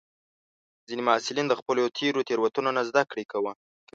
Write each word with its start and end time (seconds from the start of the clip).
ځینې 0.87 1.01
محصلین 1.07 1.45
د 1.49 1.53
خپلو 1.59 1.83
تېرو 1.97 2.25
تېروتنو 2.27 2.69
نه 2.77 2.83
زده 2.89 3.01
کړه 3.09 3.23
کوي. 3.31 3.53